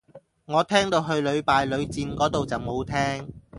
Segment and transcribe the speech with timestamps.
[0.45, 3.31] 我聽到去屢敗屢戰個到就冇聽